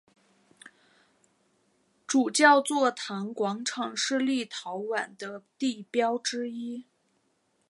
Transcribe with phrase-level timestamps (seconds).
[2.07, 6.87] 主教座堂广场是立陶宛的地标之一。